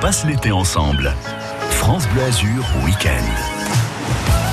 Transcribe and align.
passe 0.00 0.24
l'été 0.24 0.52
ensemble. 0.52 1.12
France 1.70 2.06
Bleu 2.08 2.22
Azur 2.22 2.64
Week-end. 2.84 4.47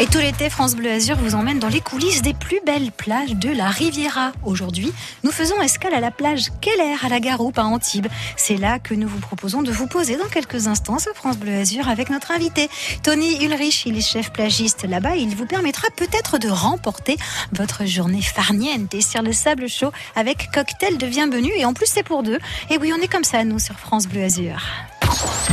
Et 0.00 0.06
tout 0.06 0.16
l'été, 0.16 0.48
France 0.48 0.76
Bleu 0.76 0.90
Azur 0.90 1.18
vous 1.18 1.34
emmène 1.34 1.58
dans 1.58 1.68
les 1.68 1.82
coulisses 1.82 2.22
des 2.22 2.32
plus 2.32 2.60
belles 2.64 2.90
plages 2.90 3.34
de 3.34 3.50
la 3.50 3.68
Riviera. 3.68 4.32
Aujourd'hui, 4.46 4.94
nous 5.24 5.30
faisons 5.30 5.60
escale 5.60 5.92
à 5.92 6.00
la 6.00 6.10
plage 6.10 6.46
Keller 6.62 6.96
à 7.04 7.10
la 7.10 7.20
Garoupe 7.20 7.58
à 7.58 7.64
Antibes. 7.64 8.06
C'est 8.34 8.56
là 8.56 8.78
que 8.78 8.94
nous 8.94 9.06
vous 9.06 9.18
proposons 9.18 9.60
de 9.60 9.70
vous 9.70 9.86
poser 9.86 10.16
dans 10.16 10.28
quelques 10.28 10.68
instants 10.68 10.98
sur 10.98 11.12
France 11.12 11.36
Bleu 11.36 11.54
Azur 11.54 11.86
avec 11.86 12.08
notre 12.08 12.30
invité 12.30 12.70
Tony 13.02 13.44
Ulrich. 13.44 13.82
Il 13.84 13.98
est 13.98 14.00
chef 14.00 14.32
plagiste 14.32 14.84
là-bas. 14.84 15.16
Il 15.16 15.36
vous 15.36 15.44
permettra 15.44 15.88
peut-être 15.94 16.38
de 16.38 16.48
remporter 16.48 17.18
votre 17.52 17.84
journée 17.84 18.22
farniente 18.22 18.94
et 18.94 19.02
sur 19.02 19.20
le 19.20 19.34
sable 19.34 19.68
chaud 19.68 19.92
avec 20.16 20.50
cocktail 20.50 20.96
de 20.96 21.06
bienvenue. 21.08 21.52
Et 21.58 21.66
en 21.66 21.74
plus, 21.74 21.90
c'est 21.92 22.04
pour 22.04 22.22
deux. 22.22 22.38
Et 22.70 22.78
oui, 22.78 22.90
on 22.98 23.02
est 23.02 23.08
comme 23.08 23.24
ça, 23.24 23.44
nous, 23.44 23.58
sur 23.58 23.78
France 23.78 24.08
Bleu 24.08 24.24
Azur. 24.24 24.62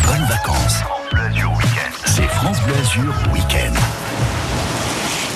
Bonnes 0.06 0.26
vacances. 0.26 0.84
C'est 2.06 2.28
France 2.30 2.62
Bleu 2.62 2.76
Azur 2.76 3.14
Week-end. 3.34 3.74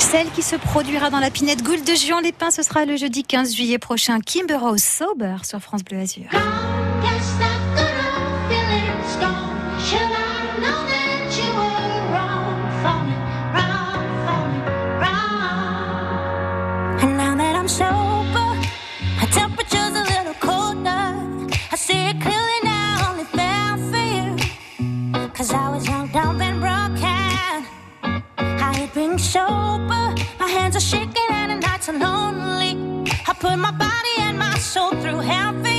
Celle 0.02 0.32
qui 0.32 0.42
se 0.42 0.56
produira 0.56 1.12
dans 1.12 1.20
la 1.20 1.30
Pinette 1.30 1.62
Gould 1.64 1.84
de 1.86 1.94
Juan 1.94 2.24
les 2.24 2.32
Pins, 2.32 2.50
ce 2.50 2.64
sera 2.64 2.86
le 2.86 2.98
jeudi 2.98 3.24
15 3.24 3.54
juillet 3.54 3.78
prochain. 3.78 4.20
Kimber 4.20 4.58
Sober 4.78 5.38
sur 5.44 5.60
France 5.60 5.84
Bleu 5.84 6.00
Azur. 6.00 6.26
sober. 29.32 30.14
My 30.40 30.50
hands 30.50 30.76
are 30.76 30.88
shaking 30.92 31.30
and 31.30 31.52
the 31.52 31.68
nights 31.68 31.88
are 31.88 31.98
lonely. 31.98 32.72
I 33.30 33.34
put 33.34 33.58
my 33.58 33.72
body 33.72 34.16
and 34.18 34.38
my 34.38 34.58
soul 34.58 34.92
through 35.02 35.20
hell. 35.20 35.71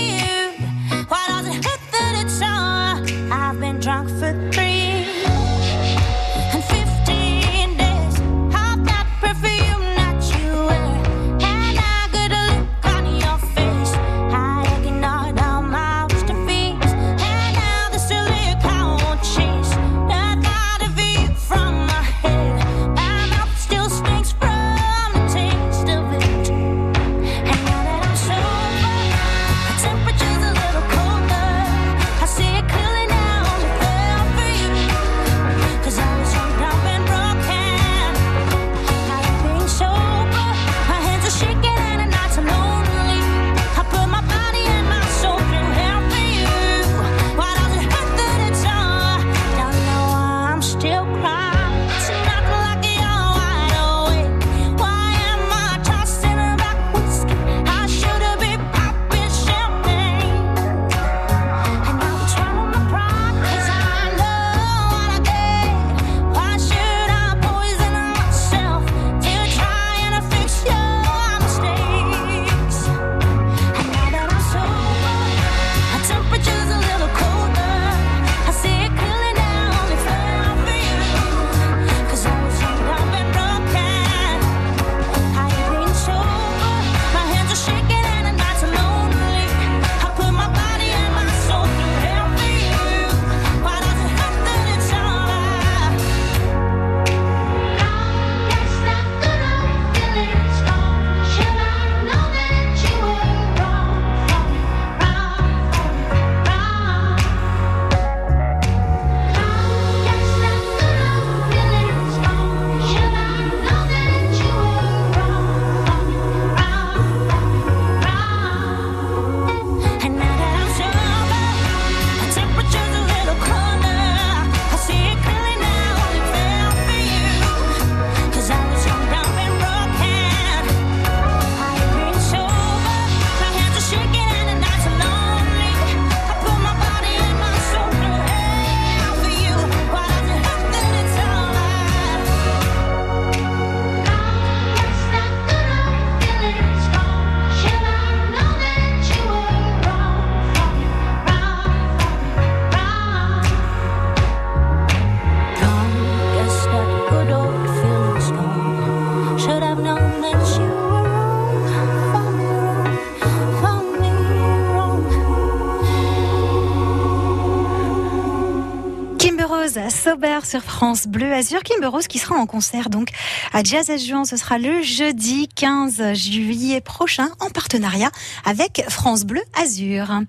Sober 169.91 170.38
sur 170.44 170.62
France 170.62 171.08
Bleu 171.08 171.32
Azur. 171.32 171.64
Kimber 171.64 171.88
Rose 171.88 172.06
qui 172.06 172.20
sera 172.20 172.37
en 172.37 172.47
concert 172.47 172.91
donc 172.91 173.08
à 173.53 173.64
Jazz 173.64 173.91
à 173.91 173.97
Juan. 173.97 174.25
Ce 174.25 174.37
sera 174.37 174.56
le 174.56 174.82
jeudi 174.82 175.49
15 175.49 176.12
juillet 176.12 176.81
prochain 176.81 177.29
en 177.41 177.50
partenariat 177.50 178.12
avec 178.44 178.85
France 178.88 179.25
Bleu 179.25 179.43
Azur. 179.61 180.20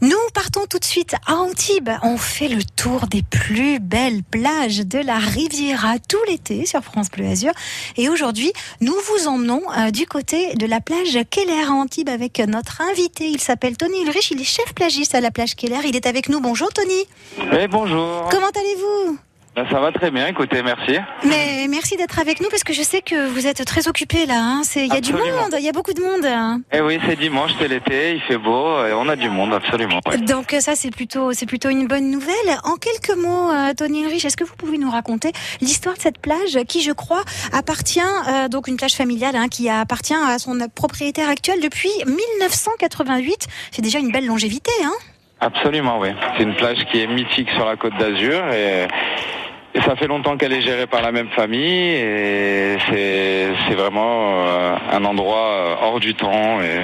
Nous 0.00 0.16
partons 0.32 0.64
tout 0.70 0.78
de 0.78 0.84
suite 0.84 1.16
à 1.26 1.34
Antibes. 1.34 1.90
On 2.04 2.16
fait 2.18 2.46
le 2.46 2.62
tour 2.76 3.08
des 3.08 3.22
plus 3.22 3.80
belles 3.80 4.22
plages 4.22 4.86
de 4.86 4.98
la 5.00 5.18
Riviera 5.18 5.98
tout 5.98 6.22
l'été 6.28 6.66
sur 6.66 6.82
France 6.82 7.10
Bleu 7.10 7.26
Azur. 7.26 7.52
Et 7.96 8.08
aujourd'hui, 8.08 8.52
nous 8.80 8.94
vous 8.94 9.26
emmenons 9.26 9.62
euh, 9.76 9.90
du 9.90 10.06
côté 10.06 10.54
de 10.54 10.66
la 10.66 10.80
plage 10.80 11.18
Keller 11.30 11.64
à 11.68 11.72
Antibes 11.72 12.10
avec 12.10 12.38
notre 12.38 12.80
invité. 12.80 13.28
Il 13.28 13.40
s'appelle 13.40 13.76
Tony 13.76 14.02
Ulrich. 14.02 14.30
Il 14.30 14.40
est 14.40 14.44
chef 14.44 14.72
plagiste 14.72 15.16
à 15.16 15.20
la 15.20 15.32
plage 15.32 15.56
Keller. 15.56 15.80
Il 15.84 15.96
est 15.96 16.06
avec 16.06 16.28
nous. 16.28 16.40
Bonjour 16.40 16.68
Tony. 16.72 17.06
Oui, 17.52 17.66
bonjour. 17.66 18.28
Comment 18.30 18.50
allez-vous? 18.54 19.18
Ça 19.70 19.80
va 19.80 19.92
très 19.92 20.10
bien, 20.10 20.26
écoutez, 20.26 20.62
merci. 20.62 20.98
Mais 21.24 21.66
merci 21.68 21.96
d'être 21.96 22.18
avec 22.18 22.40
nous 22.40 22.48
parce 22.48 22.64
que 22.64 22.72
je 22.72 22.82
sais 22.82 23.02
que 23.02 23.28
vous 23.28 23.46
êtes 23.46 23.64
très 23.64 23.88
occupé 23.88 24.26
là. 24.26 24.38
Hein. 24.38 24.62
Il 24.76 24.86
y 24.86 24.96
a 24.96 25.00
du 25.00 25.12
monde, 25.12 25.54
il 25.58 25.64
y 25.64 25.68
a 25.68 25.72
beaucoup 25.72 25.92
de 25.92 26.00
monde. 26.00 26.26
Eh 26.72 26.80
oui, 26.80 26.98
c'est 27.06 27.16
dimanche, 27.16 27.52
c'est 27.58 27.68
l'été, 27.68 28.14
il 28.14 28.20
fait 28.22 28.38
beau, 28.38 28.84
et 28.84 28.92
on 28.92 29.08
a 29.08 29.16
du 29.16 29.28
monde, 29.28 29.52
absolument. 29.54 30.00
Donc 30.26 30.54
ça, 30.60 30.74
c'est 30.74 30.90
plutôt, 30.90 31.32
c'est 31.32 31.46
plutôt 31.46 31.68
une 31.68 31.86
bonne 31.86 32.10
nouvelle. 32.10 32.58
En 32.64 32.76
quelques 32.76 33.16
mots, 33.16 33.50
euh, 33.50 33.72
Tony 33.76 34.04
Henrich, 34.04 34.24
est-ce 34.24 34.36
que 34.36 34.44
vous 34.44 34.56
pouvez 34.56 34.78
nous 34.78 34.90
raconter 34.90 35.32
l'histoire 35.60 35.96
de 35.96 36.00
cette 36.00 36.18
plage 36.18 36.58
qui, 36.68 36.82
je 36.82 36.92
crois, 36.92 37.22
appartient 37.52 38.00
euh, 38.00 38.48
donc 38.48 38.68
une 38.68 38.76
plage 38.76 38.94
familiale 38.94 39.36
hein, 39.36 39.48
qui 39.48 39.68
appartient 39.68 40.14
à 40.14 40.38
son 40.38 40.58
propriétaire 40.74 41.28
actuel 41.28 41.60
depuis 41.60 41.90
1988. 42.06 43.46
C'est 43.70 43.82
déjà 43.82 43.98
une 43.98 44.12
belle 44.12 44.26
longévité, 44.26 44.72
hein 44.84 44.94
Absolument, 45.40 46.00
oui. 46.00 46.08
C'est 46.36 46.42
une 46.42 46.54
plage 46.54 46.78
qui 46.90 47.00
est 47.00 47.06
mythique 47.06 47.48
sur 47.50 47.64
la 47.64 47.76
côte 47.76 47.96
d'Azur 47.98 48.52
et 48.52 48.88
ça 49.74 49.96
fait 49.96 50.06
longtemps 50.06 50.36
qu'elle 50.36 50.52
est 50.52 50.62
gérée 50.62 50.86
par 50.86 51.02
la 51.02 51.12
même 51.12 51.28
famille 51.28 51.94
et 51.94 52.76
c'est 52.88 53.74
vraiment 53.74 54.46
euh, 54.46 54.76
un 54.92 55.04
endroit 55.04 55.46
euh, 55.46 55.74
hors 55.82 56.00
du 56.00 56.14
temps 56.14 56.60
et, 56.60 56.82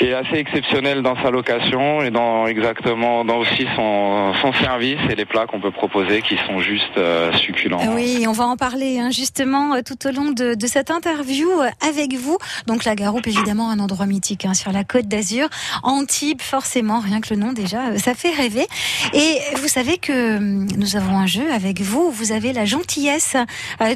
et 0.00 0.14
assez 0.14 0.36
exceptionnel 0.36 1.02
dans 1.02 1.16
sa 1.22 1.30
location 1.30 2.02
et 2.02 2.10
dans 2.10 2.46
exactement 2.46 3.24
dans 3.24 3.38
aussi 3.38 3.66
son, 3.76 4.32
son 4.40 4.52
service 4.54 4.98
et 5.10 5.14
les 5.14 5.24
plats 5.24 5.46
qu'on 5.46 5.60
peut 5.60 5.70
proposer 5.70 6.22
qui 6.22 6.36
sont 6.46 6.60
juste 6.60 6.96
euh, 6.96 7.32
succulents. 7.34 7.80
Oui, 7.94 8.24
on 8.26 8.32
va 8.32 8.46
en 8.46 8.56
parler 8.56 8.98
hein, 8.98 9.10
justement 9.10 9.74
euh, 9.74 9.80
tout 9.84 10.06
au 10.06 10.12
long 10.12 10.30
de, 10.30 10.54
de 10.54 10.66
cette 10.66 10.90
interview 10.90 11.48
euh, 11.50 11.68
avec 11.86 12.14
vous. 12.14 12.38
Donc 12.66 12.84
la 12.84 12.94
Garoupe, 12.94 13.26
évidemment, 13.26 13.70
un 13.70 13.78
endroit 13.78 14.06
mythique 14.06 14.44
hein, 14.44 14.54
sur 14.54 14.72
la 14.72 14.84
côte 14.84 15.06
d'Azur. 15.08 15.48
Antibes, 15.82 16.40
forcément, 16.40 17.00
rien 17.00 17.20
que 17.20 17.34
le 17.34 17.40
nom 17.40 17.52
déjà, 17.52 17.88
euh, 17.88 17.98
ça 17.98 18.14
fait 18.14 18.32
rêver. 18.32 18.66
Et 19.12 19.38
vous 19.56 19.68
savez 19.68 19.98
que 19.98 20.36
hum, 20.36 20.66
nous 20.76 20.96
avons 20.96 21.18
un 21.18 21.26
jeu 21.26 21.50
avec 21.52 21.80
vous. 21.80 22.10
Vous 22.10 22.32
avez 22.32 22.52
la 22.52 22.64
gentillesse 22.64 23.36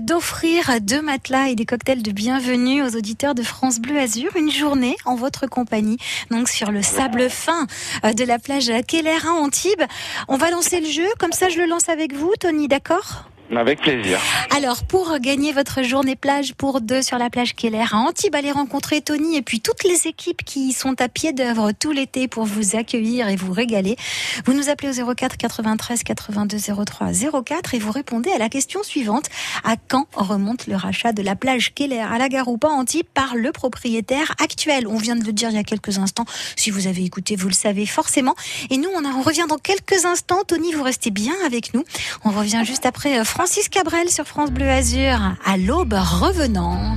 d'offrir 0.01 0.81
deux 0.81 1.03
matelas 1.03 1.49
et 1.49 1.55
des 1.55 1.65
cocktails 1.65 2.03
de 2.03 2.13
bienvenue 2.13 2.83
aux 2.83 2.97
auditeurs 2.97 3.35
de 3.35 3.43
France 3.43 3.81
Bleu 3.81 3.99
Azur. 3.99 4.31
Une 4.37 4.51
journée 4.51 4.97
en 5.05 5.15
votre 5.15 5.47
compagnie, 5.47 5.94
donc 6.31 6.49
sur 6.49 6.71
le 6.71 6.83
sable 6.83 7.29
fin 7.31 7.67
euh, 8.05 8.13
de 8.13 8.25
la 8.25 8.39
plage 8.39 8.71
Keller 8.87 9.27
à 9.27 9.33
Antibes. 9.33 9.83
On 10.29 10.37
va 10.37 10.51
lancer 10.51 10.81
le 10.81 10.89
jeu, 10.89 11.07
comme 11.19 11.33
ça 11.33 11.49
je 11.49 11.59
le 11.59 11.67
lance 11.67 11.89
avec 11.89 12.15
vous, 12.15 12.33
Tony, 12.39 12.69
d'accord? 12.69 13.25
Avec 13.55 13.81
plaisir. 13.81 14.19
alors, 14.57 14.85
pour 14.85 15.19
gagner 15.19 15.53
votre 15.53 15.83
journée 15.83 16.17
plage 16.17 16.55
pour 16.55 16.81
deux 16.81 17.03
sur 17.03 17.19
la 17.19 17.31
plage 17.31 17.55
Keller 17.55 17.85
à 17.93 17.97
Antibes, 17.99 18.35
allez 18.35 18.51
rencontrer 18.51 19.01
Tony 19.01 19.37
et 19.37 19.43
puis 19.43 19.61
toutes 19.61 19.85
les 19.85 20.07
équipes 20.07 20.43
qui 20.45 20.73
sont 20.73 21.01
à 21.01 21.09
pied 21.09 21.33
d'œuvre 21.33 21.73
tout 21.73 21.93
l'été 21.93 22.27
pour 22.27 22.45
vous 22.45 22.75
accueillir 22.75 23.29
et 23.29 23.37
vous 23.37 23.53
régaler. 23.53 23.97
Vous 24.47 24.55
nous 24.55 24.71
appelez 24.71 25.01
au 25.01 25.15
04 25.15 25.37
93 25.37 26.03
82 26.03 26.59
03 26.85 27.09
04 27.45 27.75
et 27.75 27.79
vous 27.79 27.93
répondez 27.93 28.31
à 28.31 28.39
la 28.39 28.49
question 28.49 28.83
suivante. 28.83 29.27
À 29.63 29.77
quand 29.77 30.07
remonte 30.15 30.67
le 30.67 30.77
rachat 30.77 31.13
de 31.13 31.23
la 31.23 31.37
plage 31.37 31.75
Keller 31.75 32.01
à 32.01 32.19
la 32.19 32.29
Garoupa 32.29 32.69
à 32.69 32.73
Antibes 32.73 33.07
par 33.13 33.37
le 33.37 33.53
propriétaire 33.53 34.33
actuel? 34.43 34.87
On 34.87 34.97
vient 34.97 35.17
de 35.17 35.25
le 35.25 35.33
dire 35.33 35.51
il 35.51 35.57
y 35.57 35.61
a 35.61 35.65
quelques 35.65 35.99
instants. 35.99 36.25
Si 36.57 36.71
vous 36.71 36.87
avez 36.87 37.05
écouté, 37.05 37.37
vous 37.37 37.49
le 37.49 37.55
savez 37.55 37.87
forcément. 37.87 38.35
Et 38.71 38.79
nous, 38.79 38.89
on 38.89 39.23
revient 39.23 39.47
dans 39.49 39.59
quelques 39.59 40.07
instants. 40.07 40.43
Tony, 40.47 40.73
vous 40.73 40.83
restez 40.83 41.11
bien 41.11 41.35
avec 41.45 41.75
nous. 41.75 41.85
On 42.25 42.31
revient 42.31 42.63
juste 42.65 42.87
après 42.87 43.19
euh, 43.19 43.25
Francis 43.35 43.69
Cabrel 43.69 44.09
sur 44.11 44.27
France 44.27 44.53
Bleu 44.53 44.71
Azur. 44.71 45.19
À 45.45 45.57
l'aube 45.57 45.93
revenant. 45.93 46.97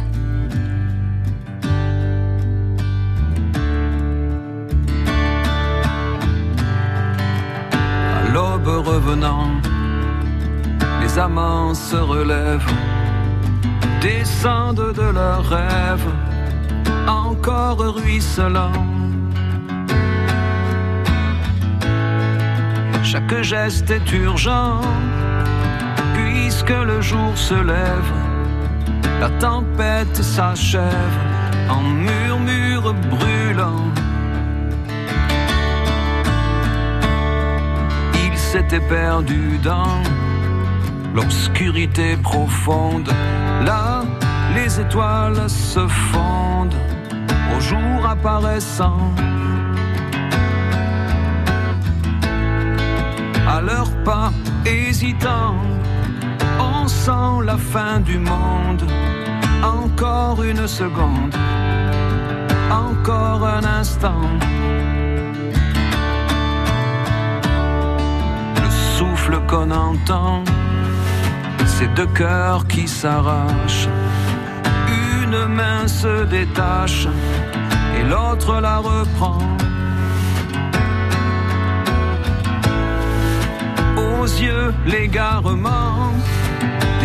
À 7.73 8.29
l'aube 8.31 8.67
revenant, 8.67 9.49
les 11.01 11.17
amants 11.17 11.73
se 11.73 11.95
relèvent, 11.95 12.71
descendent 13.99 14.93
de 14.93 15.09
leurs 15.11 15.43
rêves, 15.43 16.11
encore 17.07 17.79
ruisselants. 17.79 18.85
Chaque 23.01 23.41
geste 23.41 23.89
est 23.89 24.11
urgent, 24.11 24.81
puisque 26.57 26.85
le 26.87 27.01
jour 27.01 27.37
se 27.37 27.53
lève, 27.53 28.11
la 29.19 29.29
tempête 29.37 30.15
s'achève 30.15 31.17
en 31.69 31.81
murmure 31.83 32.95
brûlant. 33.11 33.85
Il 38.25 38.35
s'était 38.35 38.79
perdu 38.79 39.59
dans 39.63 40.01
l'obscurité 41.13 42.17
profonde. 42.17 43.13
Là, 43.63 44.03
les 44.55 44.79
étoiles 44.79 45.47
se 45.47 45.87
fondent 45.87 46.81
au 47.55 47.59
jour 47.59 48.03
apparaissant. 48.09 49.13
À 53.47 53.61
leurs 53.61 53.91
pas 54.03 54.31
hésitants, 54.65 55.55
sent 56.87 57.43
la 57.43 57.57
fin 57.57 57.99
du 57.99 58.17
monde. 58.17 58.83
Encore 59.63 60.43
une 60.43 60.67
seconde, 60.67 61.35
encore 62.71 63.45
un 63.45 63.63
instant. 63.63 64.21
le 68.63 68.69
souffle 68.97 69.39
qu'on 69.47 69.71
entend, 69.71 70.43
c'est 71.65 71.93
deux 71.93 72.07
cœurs 72.07 72.65
qui 72.67 72.87
s'arrachent. 72.87 73.89
Une 75.23 75.45
main 75.47 75.87
se 75.87 76.25
détache 76.25 77.07
et 77.97 78.03
l'autre 78.03 78.59
la 78.61 78.77
reprend. 78.77 79.39
Aux 83.97 84.25
yeux, 84.25 84.73
l'égarement 84.85 86.16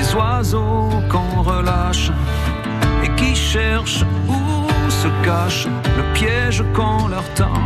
des 0.02 0.14
oiseaux 0.14 0.90
qu'on 1.10 1.42
relâche 1.42 2.10
et 3.04 3.08
qui 3.14 3.34
cherchent 3.34 4.04
où 4.28 4.90
se 4.90 5.08
cache 5.24 5.66
le 5.96 6.04
piège 6.14 6.62
qu'on 6.74 7.08
leur 7.08 7.26
tend. 7.34 7.62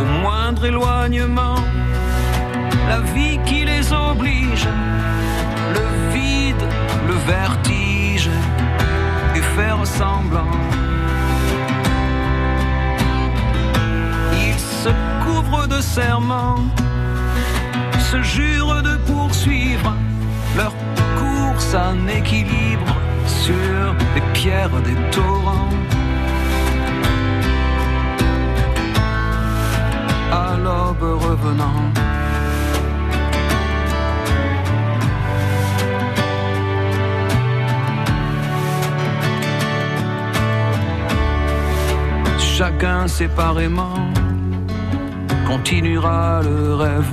au 0.00 0.04
moindre 0.22 0.64
éloignement, 0.66 1.60
la 2.88 3.00
vie 3.14 3.38
qui 3.46 3.64
les 3.64 3.92
oblige, 3.92 4.68
le 5.76 5.86
vide, 6.14 6.64
le 7.08 7.16
vertige, 7.34 8.28
et 9.34 9.44
faire 9.56 9.80
semblant. 9.86 10.54
Ils 14.46 14.60
se 14.82 14.92
couvrent 15.24 15.66
de 15.66 15.80
serments, 15.80 16.62
se 18.10 18.22
jurent 18.22 18.82
de 18.82 18.96
poursuivre 19.10 19.92
leur 20.56 20.72
course 21.18 21.74
en 21.74 22.06
équilibre 22.08 22.90
sur 23.26 23.94
les 24.14 24.24
pierres 24.32 24.80
des 24.88 24.98
torrents. 25.10 25.70
à 30.32 30.56
l'aube 30.64 31.20
revenant. 31.28 31.82
Chacun 42.38 43.06
séparément 43.06 43.98
continuera 45.46 46.40
le 46.42 46.74
rêve, 46.74 47.12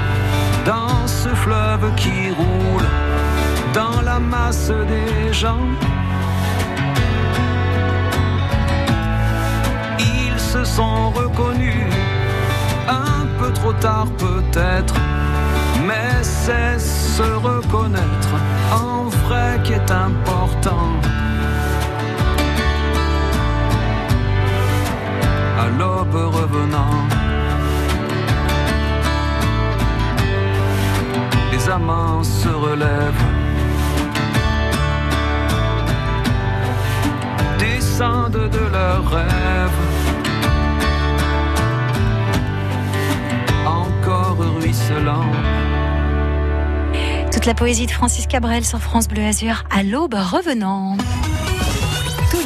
dans 0.65 1.07
ce 1.07 1.29
fleuve 1.29 1.93
qui 1.95 2.29
roule, 2.31 2.87
dans 3.73 4.01
la 4.01 4.19
masse 4.19 4.71
des 4.87 5.33
gens. 5.33 5.67
Ils 9.99 10.39
se 10.39 10.63
sont 10.63 11.09
reconnus 11.11 11.93
un 12.87 13.25
peu 13.39 13.51
trop 13.53 13.73
tard 13.73 14.07
peut-être, 14.17 14.95
mais 15.87 16.11
c'est 16.21 16.79
se 16.79 17.23
reconnaître 17.23 18.33
en 18.71 19.03
vrai 19.25 19.59
qui 19.63 19.73
est 19.73 19.91
important. 19.91 20.89
À 25.59 25.67
l'aube 25.77 26.15
revenant, 26.39 27.10
se 32.23 32.49
relèvent, 32.49 33.25
descendent 37.59 38.49
de 38.49 38.71
leurs 38.71 39.09
rêves. 39.09 39.81
Encore 43.65 44.37
ruisselant. 44.59 45.31
Toute 47.31 47.45
la 47.45 47.53
poésie 47.53 47.85
de 47.85 47.91
Francis 47.91 48.27
Cabrel 48.27 48.65
sur 48.65 48.79
France 48.79 49.07
Bleu 49.07 49.23
Azur 49.23 49.63
à 49.69 49.83
l'aube 49.83 50.13
revenant. 50.13 50.97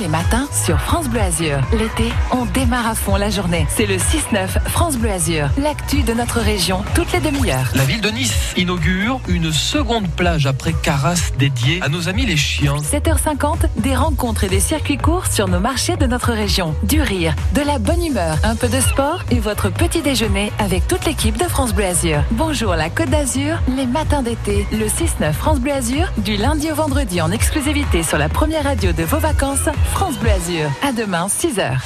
Les 0.05 0.11
matins 0.11 0.47
sur 0.51 0.79
France 0.79 1.09
Bleu 1.09 1.19
Azur. 1.19 1.57
L'été, 1.71 2.13
on 2.29 2.45
démarre 2.45 2.85
à 2.85 2.93
fond 2.93 3.15
la 3.15 3.31
journée. 3.31 3.65
C'est 3.69 3.87
le 3.87 3.95
6-9 3.95 4.61
France 4.67 4.97
Bleu 4.97 5.09
Azur. 5.09 5.49
L'actu 5.57 6.03
de 6.03 6.13
notre 6.13 6.41
région, 6.41 6.83
toutes 6.93 7.11
les 7.11 7.19
demi-heures. 7.21 7.71
La 7.73 7.85
ville 7.85 8.01
de 8.01 8.09
Nice 8.09 8.53
inaugure 8.55 9.19
une 9.27 9.51
seconde 9.51 10.07
plage 10.09 10.45
après 10.45 10.73
Carras 10.73 11.31
dédiée 11.39 11.79
à 11.81 11.89
nos 11.89 12.07
amis 12.07 12.27
les 12.27 12.37
chiens. 12.37 12.75
7h50, 12.75 13.67
des 13.77 13.95
rencontres 13.95 14.43
et 14.43 14.47
des 14.47 14.59
circuits 14.59 14.99
courts 14.99 15.25
sur 15.25 15.47
nos 15.47 15.59
marchés 15.59 15.97
de 15.97 16.05
notre 16.05 16.33
région. 16.33 16.75
Du 16.83 17.01
rire, 17.01 17.33
de 17.55 17.61
la 17.61 17.79
bonne 17.79 18.05
humeur, 18.05 18.37
un 18.43 18.55
peu 18.55 18.67
de 18.67 18.81
sport 18.81 19.23
et 19.31 19.39
votre 19.39 19.71
petit 19.71 20.03
déjeuner 20.03 20.51
avec 20.59 20.87
toute 20.87 21.05
l'équipe 21.05 21.37
de 21.37 21.45
France 21.45 21.73
Bleu 21.73 21.85
Azur. 21.85 22.19
Bonjour 22.29 22.75
la 22.75 22.91
Côte 22.91 23.09
d'Azur, 23.09 23.57
les 23.75 23.87
matins 23.87 24.21
d'été, 24.21 24.67
le 24.71 24.85
6-9 24.85 25.33
France 25.33 25.59
Bleu 25.59 25.73
Azur, 25.73 26.11
du 26.19 26.37
lundi 26.37 26.71
au 26.71 26.75
vendredi 26.75 27.21
en 27.21 27.31
exclusivité 27.31 28.03
sur 28.03 28.19
la 28.19 28.29
première 28.29 28.65
radio 28.65 28.91
de 28.91 29.01
vos 29.01 29.17
vacances, 29.17 29.67
France 29.95 30.19
Bleu 30.19 30.29
Azur. 30.29 30.69
À 30.81 30.91
demain, 30.91 31.27
6h. 31.27 31.77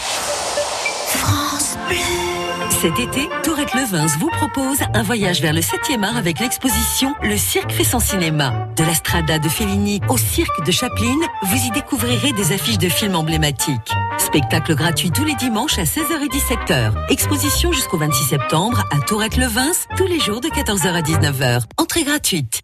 Cet 2.81 2.97
été, 2.97 3.29
Tourette 3.43 3.75
Levins 3.75 4.07
vous 4.19 4.29
propose 4.29 4.79
un 4.95 5.03
voyage 5.03 5.41
vers 5.41 5.53
le 5.53 5.61
7e 5.61 6.03
art 6.03 6.17
avec 6.17 6.39
l'exposition 6.39 7.13
Le 7.21 7.37
Cirque 7.37 7.71
fait 7.71 7.83
son 7.83 7.99
cinéma. 7.99 8.67
De 8.75 8.83
la 8.83 8.95
Strada 8.95 9.37
de 9.37 9.47
Fellini 9.47 10.01
au 10.09 10.17
Cirque 10.17 10.65
de 10.65 10.71
Chaplin, 10.71 11.15
vous 11.43 11.57
y 11.57 11.69
découvrirez 11.69 12.31
des 12.31 12.51
affiches 12.51 12.79
de 12.79 12.89
films 12.89 13.15
emblématiques. 13.15 13.91
Spectacle 14.17 14.73
gratuit 14.73 15.11
tous 15.11 15.23
les 15.23 15.35
dimanches 15.35 15.77
à 15.77 15.83
16h 15.83 16.23
et 16.23 16.29
17h. 16.29 17.11
Exposition 17.11 17.71
jusqu'au 17.71 17.99
26 17.99 18.23
septembre 18.23 18.85
à 18.91 19.05
Tourette 19.05 19.37
Levins, 19.37 19.71
tous 19.97 20.07
les 20.07 20.19
jours 20.19 20.41
de 20.41 20.47
14h 20.47 20.87
à 20.87 21.01
19h. 21.01 21.61
Entrée 21.77 22.03
gratuite. 22.03 22.63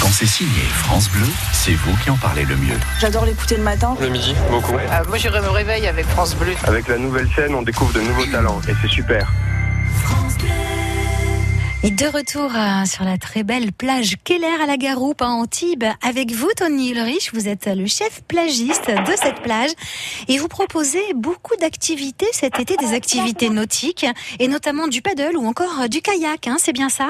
Quand 0.00 0.08
c'est 0.08 0.26
signé 0.26 0.62
France 0.72 1.10
Bleu, 1.10 1.26
c'est 1.52 1.74
vous 1.74 1.94
qui 2.02 2.08
en 2.08 2.16
parlez 2.16 2.44
le 2.44 2.56
mieux. 2.56 2.78
J'adore 3.00 3.26
l'écouter 3.26 3.56
le 3.56 3.62
matin. 3.62 3.96
Le 4.00 4.08
midi, 4.08 4.34
beaucoup. 4.50 4.74
Euh, 4.74 5.04
moi, 5.08 5.18
j'irai 5.18 5.40
me 5.40 5.50
réveille 5.50 5.86
avec 5.86 6.06
France 6.06 6.34
Bleu. 6.36 6.54
Avec 6.64 6.88
la 6.88 6.96
nouvelle 6.96 7.28
scène, 7.36 7.54
on 7.54 7.62
découvre 7.62 7.92
de 7.92 8.00
nouveaux 8.00 8.24
talents 8.26 8.60
et 8.68 8.72
c'est 8.80 8.88
super. 8.88 9.30
Et 11.82 11.90
de 11.90 12.06
retour 12.06 12.50
euh, 12.54 12.84
sur 12.84 13.04
la 13.04 13.16
très 13.18 13.42
belle 13.42 13.72
plage 13.72 14.16
Keller 14.24 14.62
à 14.62 14.66
la 14.66 14.76
Garoupe 14.76 15.22
à 15.22 15.28
Antibes 15.28 15.84
avec 16.02 16.30
vous 16.32 16.50
Tony 16.56 16.90
Ulrich, 16.90 17.30
vous 17.32 17.48
êtes 17.48 17.66
le 17.66 17.86
chef 17.86 18.22
plagiste 18.28 18.90
de 18.90 19.12
cette 19.22 19.40
plage 19.42 19.70
et 20.28 20.36
vous 20.38 20.48
proposez 20.48 21.02
beaucoup 21.14 21.56
d'activités 21.56 22.28
cet 22.32 22.58
été, 22.58 22.76
des 22.76 22.92
activités 22.92 23.48
nautiques 23.48 24.06
et 24.38 24.48
notamment 24.48 24.88
du 24.88 25.00
paddle 25.00 25.36
ou 25.36 25.46
encore 25.46 25.88
du 25.88 26.02
kayak, 26.02 26.48
hein, 26.48 26.56
c'est 26.58 26.74
bien 26.74 26.90
ça? 26.90 27.08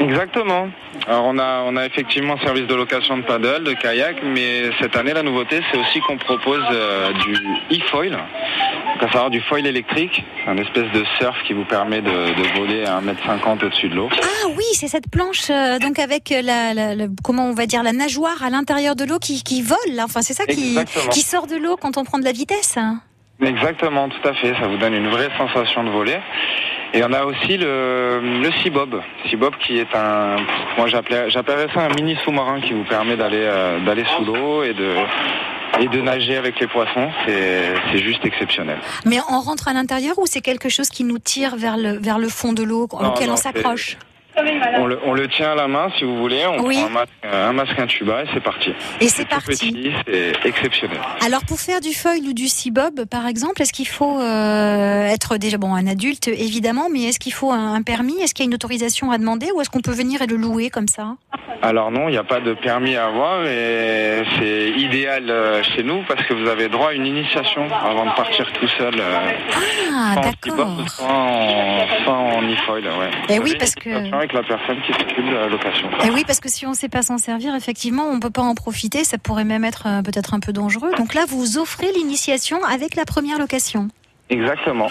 Exactement. 0.00 0.68
Alors 1.06 1.24
on 1.26 1.38
a 1.38 1.62
on 1.66 1.76
a 1.76 1.86
effectivement 1.86 2.34
un 2.34 2.44
service 2.44 2.66
de 2.66 2.74
location 2.74 3.16
de 3.16 3.22
paddle, 3.22 3.62
de 3.62 3.74
kayak, 3.74 4.16
mais 4.24 4.70
cette 4.80 4.96
année 4.96 5.12
la 5.14 5.22
nouveauté 5.22 5.60
c'est 5.70 5.78
aussi 5.78 6.00
qu'on 6.00 6.16
propose 6.18 6.62
euh, 6.72 7.12
du 7.12 7.78
e-foil, 7.78 8.10
donc 8.10 9.02
à 9.02 9.06
savoir 9.12 9.30
du 9.30 9.40
foil 9.42 9.66
électrique, 9.66 10.24
un 10.48 10.56
espèce 10.56 10.90
de 10.92 11.04
surf 11.18 11.36
qui 11.46 11.52
vous 11.52 11.64
permet 11.64 12.00
de, 12.02 12.10
de 12.10 12.58
voler 12.58 12.84
à 12.84 13.00
1m50 13.00 13.64
au-dessus 13.66 13.88
de 13.88 13.94
l'eau. 13.94 14.08
Ah 14.20 14.48
oui, 14.56 14.64
c'est 14.72 14.88
cette 14.88 15.08
planche 15.10 15.48
euh, 15.50 15.78
donc 15.78 16.00
avec 16.00 16.28
la, 16.30 16.74
la- 16.74 16.94
la- 16.96 17.06
comment 17.22 17.46
on 17.46 17.54
va 17.54 17.66
dire 17.66 17.84
la 17.84 17.92
nageoire 17.92 18.42
à 18.42 18.50
l'intérieur 18.50 18.96
de 18.96 19.04
l'eau 19.04 19.20
qui, 19.20 19.44
qui 19.44 19.62
vole, 19.62 19.78
là. 19.94 20.04
enfin 20.06 20.22
c'est 20.22 20.34
ça 20.34 20.44
qui, 20.46 20.76
qui 21.12 21.20
sort 21.20 21.46
de 21.46 21.56
l'eau 21.56 21.76
quand 21.76 21.96
on 21.98 22.04
prend 22.04 22.18
de 22.18 22.24
la 22.24 22.32
vitesse. 22.32 22.76
hein. 22.76 23.00
Exactement, 23.40 24.08
tout 24.08 24.28
à 24.28 24.32
fait. 24.34 24.54
Ça 24.60 24.66
vous 24.68 24.76
donne 24.76 24.94
une 24.94 25.08
vraie 25.08 25.28
sensation 25.36 25.82
de 25.84 25.90
voler. 25.90 26.18
Et 26.94 27.02
on 27.02 27.12
a 27.12 27.24
aussi 27.24 27.56
le, 27.56 28.20
le 28.40 28.50
Seabob. 28.62 29.00
Seabob 29.28 29.54
qui 29.58 29.78
est 29.78 29.94
un, 29.94 30.36
moi 30.78 30.86
j'appellerais 30.86 31.66
ça 31.74 31.80
un 31.80 31.94
mini 31.94 32.16
sous-marin 32.24 32.60
qui 32.60 32.72
vous 32.72 32.84
permet 32.84 33.16
d'aller 33.16 33.42
euh, 33.42 33.84
d'aller 33.84 34.04
sous 34.16 34.24
l'eau 34.24 34.62
et 34.62 34.74
de 34.74 34.94
et 35.80 35.88
de 35.88 36.00
nager 36.00 36.36
avec 36.36 36.60
les 36.60 36.68
poissons. 36.68 37.10
C'est 37.26 37.98
juste 37.98 38.24
exceptionnel. 38.24 38.78
Mais 39.04 39.18
on 39.28 39.40
rentre 39.40 39.66
à 39.66 39.72
l'intérieur 39.72 40.16
ou 40.18 40.26
c'est 40.26 40.40
quelque 40.40 40.68
chose 40.68 40.88
qui 40.88 41.02
nous 41.02 41.18
tire 41.18 41.56
vers 41.56 41.76
le, 41.76 41.98
vers 41.98 42.20
le 42.20 42.28
fond 42.28 42.52
de 42.52 42.62
l'eau 42.62 42.84
auquel 42.84 43.26
non, 43.26 43.32
on 43.32 43.36
s'accroche? 43.36 43.96
On 44.36 44.86
le, 44.86 44.98
on 45.04 45.12
le 45.14 45.28
tient 45.28 45.52
à 45.52 45.54
la 45.54 45.68
main 45.68 45.88
si 45.96 46.04
vous 46.04 46.16
voulez. 46.16 46.44
On 46.46 46.62
Oui. 46.64 46.76
prend 46.76 46.86
un 46.86 46.90
masque, 46.90 47.12
un 47.22 47.52
masque, 47.52 47.78
un 47.78 47.86
tuba 47.86 48.22
et 48.22 48.26
c'est 48.34 48.40
parti. 48.42 48.70
Et 49.00 49.08
c'est 49.08 49.28
parti. 49.28 49.92
c'est 50.06 50.44
exceptionnel. 50.46 50.98
Alors 51.24 51.44
pour 51.46 51.60
faire 51.60 51.80
du 51.80 51.94
foil 51.94 52.18
ou 52.28 52.32
du 52.32 52.48
sea-bob, 52.48 53.04
par 53.06 53.26
exemple, 53.26 53.62
est-ce 53.62 53.72
qu'il 53.72 53.88
faut 53.88 54.18
euh, 54.20 55.06
être 55.06 55.36
déjà 55.36 55.56
bon 55.58 55.74
un 55.74 55.86
adulte 55.86 56.28
évidemment, 56.28 56.88
mais 56.92 57.04
est-ce 57.04 57.18
qu'il 57.20 57.32
faut 57.32 57.52
un, 57.52 57.74
un 57.74 57.82
permis? 57.82 58.20
Est-ce 58.20 58.34
qu'il 58.34 58.44
y 58.44 58.46
a 58.46 58.50
une 58.50 58.54
autorisation 58.54 59.10
à 59.10 59.18
demander 59.18 59.48
ou 59.54 59.60
est-ce 59.60 59.70
qu'on 59.70 59.80
peut 59.80 59.92
venir 59.92 60.20
et 60.22 60.26
le 60.26 60.36
louer 60.36 60.70
comme 60.70 60.88
ça? 60.88 61.14
Alors 61.62 61.90
non, 61.90 62.08
il 62.08 62.12
n'y 62.12 62.18
a 62.18 62.24
pas 62.24 62.40
de 62.40 62.52
permis 62.54 62.96
à 62.96 63.06
avoir 63.06 63.46
et 63.46 64.03
euh, 65.22 65.62
chez 65.62 65.82
nous 65.82 66.02
parce 66.08 66.22
que 66.26 66.34
vous 66.34 66.48
avez 66.48 66.68
droit 66.68 66.90
à 66.90 66.92
une 66.92 67.06
initiation 67.06 67.66
avant 67.72 68.04
de 68.06 68.14
partir 68.14 68.50
tout 68.52 68.68
seul. 68.78 68.94
euh, 68.98 69.18
Ah 69.92 70.14
d'accord. 70.16 70.68
soit 70.88 71.06
en 71.06 72.42
e-foil, 72.42 72.84
ouais. 72.84 73.10
Eh 73.28 73.38
Vous 73.38 73.44
oui, 73.44 73.54
parce 73.58 73.74
que- 73.74 74.14
avec 74.14 74.32
la 74.32 74.42
personne 74.42 74.80
qui 74.86 74.92
s'occupe 74.92 75.26
de 75.26 75.34
la 75.34 75.46
location. 75.48 75.88
Et 76.04 76.10
oui, 76.10 76.24
parce 76.26 76.40
que 76.40 76.48
si 76.48 76.66
on 76.66 76.70
ne 76.70 76.74
sait 76.74 76.88
pas 76.88 77.02
s'en 77.02 77.18
servir, 77.18 77.54
effectivement, 77.54 78.04
on 78.10 78.20
peut 78.20 78.30
pas 78.30 78.42
en 78.42 78.54
profiter. 78.54 79.04
Ça 79.04 79.18
pourrait 79.18 79.44
même 79.44 79.64
être 79.64 79.86
euh, 79.86 80.02
peut-être 80.02 80.34
un 80.34 80.40
peu 80.40 80.52
dangereux. 80.52 80.90
Donc 80.96 81.14
là, 81.14 81.24
vous 81.28 81.58
offrez 81.58 81.90
l'initiation 81.92 82.58
avec 82.64 82.96
la 82.96 83.04
première 83.04 83.38
location. 83.38 83.88
Exactement. 84.30 84.90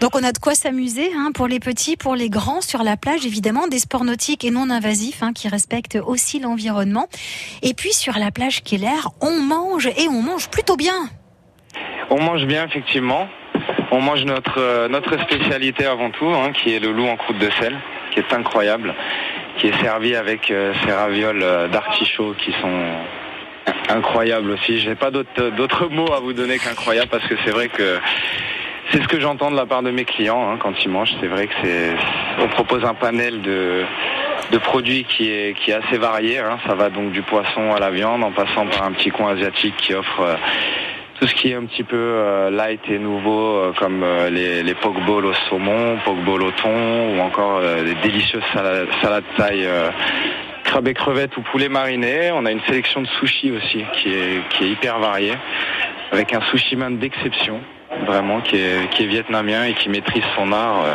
Donc 0.00 0.16
on 0.16 0.24
a 0.24 0.32
de 0.32 0.38
quoi 0.38 0.54
s'amuser 0.54 1.10
hein, 1.16 1.30
pour 1.32 1.46
les 1.46 1.60
petits, 1.60 1.96
pour 1.96 2.16
les 2.16 2.28
grands 2.28 2.60
sur 2.60 2.82
la 2.82 2.96
plage, 2.96 3.24
évidemment, 3.24 3.68
des 3.68 3.78
sports 3.78 4.04
nautiques 4.04 4.44
et 4.44 4.50
non 4.50 4.68
invasifs 4.68 5.22
hein, 5.22 5.32
qui 5.32 5.48
respectent 5.48 5.98
aussi 6.04 6.40
l'environnement. 6.40 7.06
Et 7.62 7.72
puis 7.74 7.92
sur 7.92 8.18
la 8.18 8.32
plage 8.32 8.62
Keller, 8.64 9.08
on 9.20 9.40
mange 9.40 9.86
et 9.86 10.08
on 10.08 10.22
mange 10.22 10.48
plutôt 10.48 10.76
bien. 10.76 11.08
On 12.10 12.20
mange 12.20 12.46
bien 12.46 12.66
effectivement. 12.66 13.28
On 13.92 14.00
mange 14.00 14.24
notre 14.24 14.58
euh, 14.58 14.88
notre 14.88 15.20
spécialité 15.22 15.86
avant 15.86 16.10
tout, 16.10 16.26
hein, 16.26 16.50
qui 16.52 16.74
est 16.74 16.80
le 16.80 16.90
loup 16.90 17.06
en 17.06 17.16
croûte 17.16 17.38
de 17.38 17.50
sel, 17.60 17.78
qui 18.10 18.18
est 18.18 18.32
incroyable, 18.32 18.92
qui 19.58 19.68
est 19.68 19.82
servi 19.82 20.16
avec 20.16 20.50
euh, 20.50 20.74
ces 20.84 20.92
ravioles 20.92 21.42
euh, 21.42 21.68
d'artichaut 21.68 22.34
qui 22.44 22.52
sont 22.60 22.82
incroyables 23.88 24.50
aussi. 24.50 24.80
J'ai 24.80 24.96
pas 24.96 25.12
d'autres 25.12 25.50
d'autres 25.50 25.88
mots 25.88 26.12
à 26.12 26.18
vous 26.18 26.32
donner 26.32 26.58
qu'incroyable 26.58 27.08
parce 27.08 27.26
que 27.26 27.36
c'est 27.44 27.52
vrai 27.52 27.68
que 27.68 28.00
c'est 28.94 29.02
ce 29.02 29.08
que 29.08 29.18
j'entends 29.18 29.50
de 29.50 29.56
la 29.56 29.66
part 29.66 29.82
de 29.82 29.90
mes 29.90 30.04
clients 30.04 30.48
hein, 30.48 30.56
quand 30.62 30.72
ils 30.84 30.88
mangent. 30.88 31.14
C'est 31.20 31.26
vrai 31.26 31.48
que 31.48 31.54
c'est 31.64 31.96
on 32.38 32.46
propose 32.46 32.84
un 32.84 32.94
panel 32.94 33.42
de 33.42 33.82
de 34.52 34.58
produits 34.58 35.04
qui 35.04 35.30
est 35.30 35.56
qui 35.58 35.72
est 35.72 35.74
assez 35.74 35.98
varié. 35.98 36.38
hein. 36.38 36.58
Ça 36.64 36.76
va 36.76 36.90
donc 36.90 37.10
du 37.10 37.22
poisson 37.22 37.74
à 37.74 37.80
la 37.80 37.90
viande, 37.90 38.22
en 38.22 38.30
passant 38.30 38.66
par 38.66 38.84
un 38.84 38.92
petit 38.92 39.10
coin 39.10 39.32
asiatique 39.32 39.76
qui 39.78 39.94
offre 39.94 40.20
euh, 40.20 40.36
tout 41.18 41.26
ce 41.26 41.34
qui 41.34 41.50
est 41.50 41.54
un 41.54 41.64
petit 41.64 41.82
peu 41.82 41.96
euh, 41.96 42.50
light 42.50 42.80
et 42.88 42.98
nouveau, 43.00 43.56
euh, 43.56 43.72
comme 43.76 44.04
les, 44.30 44.62
les 44.62 44.74
au 44.74 45.32
saumon, 45.48 45.98
poke 46.04 46.28
au 46.28 46.50
thon, 46.52 47.16
ou 47.16 47.20
encore 47.20 47.60
des 47.60 47.94
délicieuses 48.02 48.42
salades, 48.52 48.88
salades 49.02 49.24
euh, 49.40 49.90
crabe 50.64 50.88
et 50.88 50.94
crevettes 50.94 51.36
ou 51.36 51.42
poulet 51.42 51.68
mariné. 51.68 52.30
On 52.32 52.46
a 52.46 52.52
une 52.52 52.62
sélection 52.62 53.02
de 53.02 53.08
sushis 53.20 53.52
aussi 53.52 53.84
qui 53.94 54.08
est, 54.08 54.48
qui 54.50 54.64
est 54.64 54.68
hyper 54.68 54.98
variée, 54.98 55.34
avec 56.12 56.32
un 56.32 56.40
sushi 56.50 56.76
man 56.76 56.98
d'exception, 56.98 57.60
vraiment, 58.06 58.40
qui 58.40 58.56
est, 58.56 58.90
qui 58.90 59.04
est 59.04 59.06
vietnamien 59.06 59.64
et 59.64 59.74
qui 59.74 59.88
maîtrise 59.88 60.24
son 60.36 60.52
art 60.52 60.84
euh, 60.84 60.94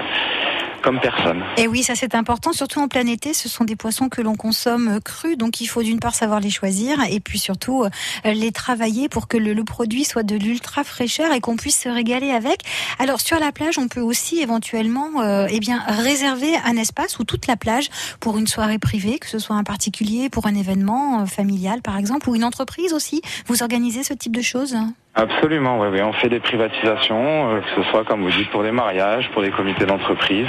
comme 0.82 1.00
personne. 1.00 1.44
Et 1.58 1.68
oui, 1.68 1.84
ça 1.84 1.94
c'est 1.96 2.16
important, 2.16 2.54
surtout 2.54 2.80
en 2.80 2.88
plein 2.88 3.06
été. 3.06 3.34
Ce 3.34 3.50
sont 3.50 3.66
des 3.66 3.76
poissons 3.76 4.10
que 4.10 4.22
l'on 4.22 4.36
consomme 4.36 5.00
crus, 5.04 5.38
donc 5.38 5.62
il 5.62 5.68
faut 5.68 5.84
d'une 5.84 6.00
part 6.00 6.16
savoir 6.16 6.40
les 6.40 6.50
choisir 6.50 6.98
et 7.10 7.20
puis 7.20 7.40
surtout 7.40 7.84
euh, 7.84 7.90
les 8.24 8.52
travailler 8.52 9.10
pour 9.10 9.28
que 9.28 9.38
le, 9.38 9.54
le 9.54 9.64
produit 9.64 10.06
soit 10.06 10.24
de 10.24 10.36
l'ultra 10.36 10.84
fraîcheur 10.84 11.34
et 11.34 11.42
qu'on 11.42 11.58
puisse 11.58 11.82
se 11.82 11.90
régaler 11.90 12.32
avec. 12.32 12.62
Alors 12.98 13.20
sur 13.20 13.40
la 13.40 13.52
plage, 13.52 13.78
on 13.78 13.88
peut 13.88 14.02
aussi 14.02 14.40
éventuellement, 14.40 15.22
euh, 15.22 15.48
eh 15.50 15.60
bien, 15.60 15.84
réserver 15.86 16.56
un 16.66 16.78
espace 16.78 17.20
ou 17.20 17.24
toute 17.24 17.48
la 17.48 17.58
plage 17.58 17.90
pour 18.20 18.38
une 18.38 18.48
soirée 18.48 18.80
privée, 18.80 19.20
que 19.20 19.28
ce 19.28 19.40
soit 19.40 19.58
un 19.58 19.64
particulier, 19.64 20.30
pour 20.30 20.48
un 20.48 20.56
événement 20.56 21.22
euh, 21.22 21.26
familial 21.26 21.82
par 21.82 21.98
exemple, 21.98 22.30
ou 22.30 22.36
une 22.36 22.46
entreprise 22.46 22.94
aussi. 22.94 23.22
Vous 23.48 23.64
organisez 23.64 24.04
ce 24.04 24.14
type 24.14 24.36
de 24.36 24.42
choses? 24.42 24.78
Absolument, 25.20 25.78
oui, 25.82 25.90
oui. 25.92 26.02
On 26.02 26.14
fait 26.14 26.30
des 26.30 26.40
privatisations, 26.40 27.52
euh, 27.52 27.60
que 27.60 27.84
ce 27.84 27.90
soit, 27.90 28.06
comme 28.06 28.22
vous 28.22 28.32
dites, 28.32 28.50
pour 28.52 28.64
des 28.64 28.72
mariages, 28.72 29.30
pour 29.32 29.42
des 29.42 29.52
comités 29.52 29.86
d'entreprise. 29.86 30.48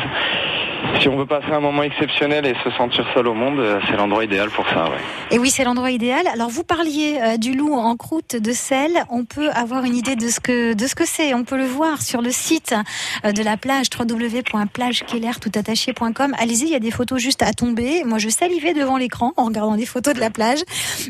Si 1.01 1.09
on 1.09 1.17
veut 1.17 1.27
passer 1.27 1.51
un 1.51 1.61
moment 1.61 1.83
exceptionnel 1.83 2.47
et 2.47 2.55
se 2.63 2.71
sentir 2.77 3.07
seul 3.15 3.27
au 3.27 3.33
monde, 3.35 3.59
euh, 3.59 3.81
c'est 3.87 3.97
l'endroit 3.97 4.23
idéal 4.25 4.51
pour 4.51 4.69
ça. 4.69 4.85
Et 5.31 5.39
oui, 5.39 5.49
c'est 5.51 5.65
l'endroit 5.65 5.91
idéal. 5.91 6.27
Alors, 6.27 6.51
vous 6.51 6.65
parliez 6.65 7.19
euh, 7.23 7.39
du 7.39 7.55
loup 7.55 7.73
en 7.75 7.97
croûte 7.97 8.37
de 8.37 8.53
sel. 8.53 9.05
On 9.11 9.25
peut 9.25 9.49
avoir 9.51 9.85
une 9.85 9.97
idée 9.97 10.17
de 10.17 10.29
ce 10.29 10.41
que 10.41 10.75
de 10.75 10.87
ce 10.87 10.95
que 10.95 11.07
c'est. 11.07 11.33
On 11.35 11.45
peut 11.45 11.57
le 11.57 11.67
voir 11.67 12.03
sur 12.03 12.21
le 12.23 12.31
site 12.31 12.75
euh, 13.25 13.33
de 13.33 13.43
la 13.43 13.57
plage 13.57 13.87
www.plagekeller.com. 13.99 16.35
Allez-y, 16.39 16.65
il 16.65 16.71
y 16.71 16.75
a 16.75 16.81
des 16.81 16.91
photos 16.91 17.21
juste 17.21 17.43
à 17.43 17.53
tomber. 17.53 18.05
Moi, 18.05 18.19
je 18.19 18.29
salivais 18.29 18.75
devant 18.75 18.97
l'écran 18.97 19.33
en 19.37 19.45
regardant 19.47 19.77
des 19.77 19.87
photos 19.87 20.15
de 20.15 20.21
la 20.21 20.31
plage. 20.31 20.61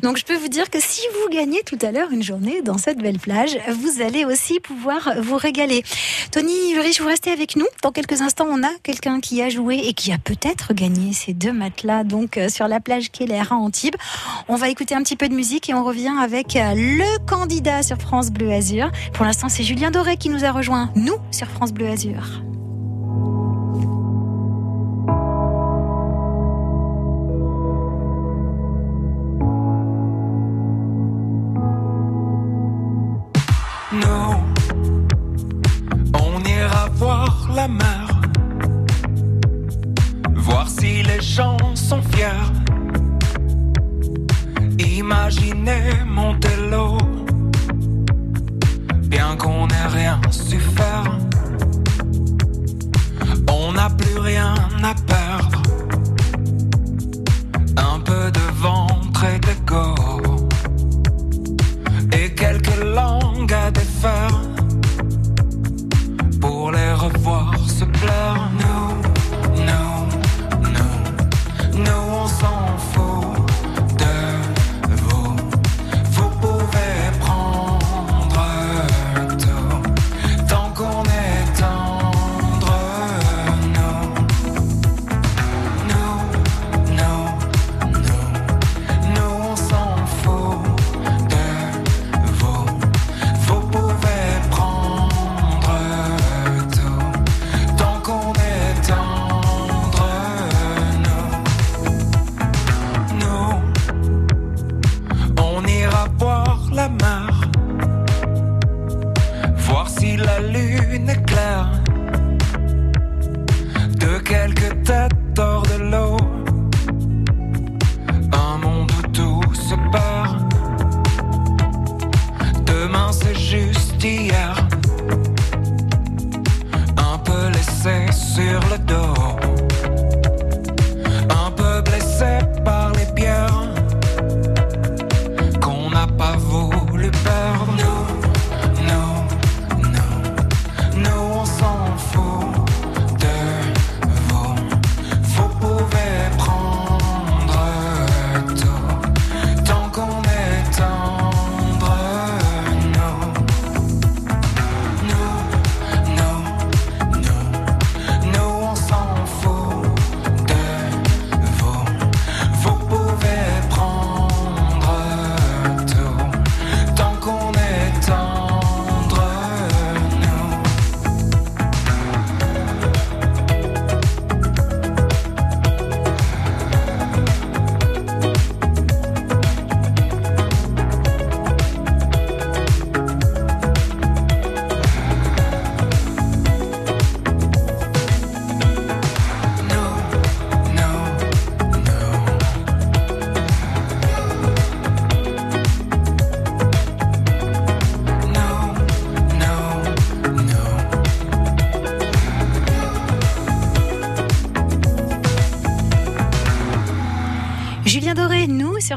Donc, 0.02 0.18
je 0.18 0.24
peux 0.24 0.36
vous 0.36 0.48
dire 0.48 0.70
que 0.70 0.80
si 0.80 1.02
vous 1.14 1.28
gagnez 1.30 1.62
tout 1.64 1.78
à 1.82 1.90
l'heure 1.90 2.12
une 2.12 2.22
journée 2.22 2.62
dans 2.62 2.78
cette 2.78 2.98
belle 2.98 3.18
plage, 3.18 3.58
vous 3.68 4.00
allez 4.02 4.24
aussi 4.24 4.60
pouvoir 4.60 5.14
vous 5.18 5.36
régaler. 5.36 5.82
Tony 6.30 6.74
Urich, 6.74 7.00
vous 7.00 7.08
restez 7.08 7.32
avec 7.32 7.56
nous. 7.56 7.66
Dans 7.82 7.90
quelques 7.92 8.20
instants, 8.20 8.46
on 8.48 8.62
a 8.62 8.70
quelqu'un 8.82 9.20
qui 9.20 9.40
a 9.42 9.48
joué 9.48 9.60
et 9.69 9.93
qui 9.93 10.12
a 10.12 10.19
peut-être 10.19 10.73
gagné 10.73 11.12
ces 11.12 11.35
deux 11.35 11.52
matelas 11.52 12.05
donc 12.05 12.38
euh, 12.38 12.49
sur 12.49 12.67
la 12.69 12.81
plage 12.81 13.11
Keller 13.11 13.43
à 13.50 13.55
Antibes. 13.55 13.97
On 14.49 14.57
va 14.57 14.69
écouter 14.69 14.95
un 14.95 15.02
petit 15.02 15.17
peu 15.17 15.29
de 15.29 15.35
musique 15.35 15.69
et 15.69 15.75
on 15.75 15.85
revient 15.85 16.12
avec 16.21 16.57
euh, 16.57 16.75
le 16.75 17.26
candidat 17.26 17.83
sur 17.83 17.99
France 17.99 18.31
Bleu 18.31 18.50
Azur. 18.50 18.90
Pour 19.12 19.26
l'instant, 19.26 19.49
c'est 19.49 19.62
Julien 19.62 19.90
Doré 19.90 20.17
qui 20.17 20.31
nous 20.31 20.45
a 20.45 20.50
rejoint, 20.50 20.90
nous, 20.97 21.17
sur 21.31 21.47
France 21.49 21.73
Bleu 21.73 21.88
Azur. 21.88 22.40
Gens 41.30 41.56
sont 41.75 42.02
fiers. 42.02 42.50
Imaginez 44.78 46.04
Montello, 46.04 46.99
bien 49.04 49.37
qu'on 49.37 49.68
n'ait 49.68 49.90
rien 49.94 50.20
su 50.30 50.58
faire. 50.58 51.18
On 53.49 53.72
n'a 53.72 53.90
plus 53.90 54.18
rien 54.18 54.54
à 54.82 54.94
perdre. 54.94 55.60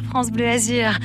France 0.01 0.31
Bleu 0.31 0.47
Azur. 0.47 0.97